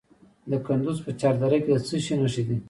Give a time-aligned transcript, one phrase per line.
[0.49, 2.57] د کندز په چهار دره کې د څه شي نښې دي؟